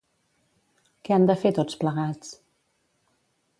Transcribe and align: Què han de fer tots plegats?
Què 1.09 1.13
han 1.17 1.27
de 1.31 1.35
fer 1.43 1.53
tots 1.59 1.79
plegats? 1.83 2.35